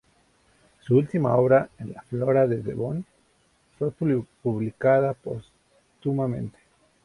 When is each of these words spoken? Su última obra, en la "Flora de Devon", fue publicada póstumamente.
Su 0.79 0.97
última 0.97 1.35
obra, 1.35 1.69
en 1.77 1.93
la 1.93 2.01
"Flora 2.01 2.47
de 2.47 2.57
Devon", 2.63 3.05
fue 3.77 3.91
publicada 4.41 5.13
póstumamente. 5.13 6.57